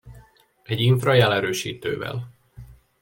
[0.63, 2.31] Egy infra jelerősítővel.